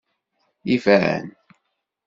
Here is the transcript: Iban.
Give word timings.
Iban. 0.75 1.23